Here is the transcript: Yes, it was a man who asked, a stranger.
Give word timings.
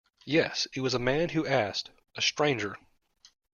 Yes, 0.25 0.67
it 0.73 0.79
was 0.81 0.95
a 0.95 0.97
man 0.99 1.29
who 1.29 1.45
asked, 1.45 1.91
a 2.15 2.23
stranger. 2.23 2.75